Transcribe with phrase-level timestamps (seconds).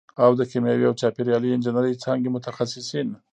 [0.25, 3.09] او د کیمیاوي او چاپېریالي انجینرۍ څانګې متخصصین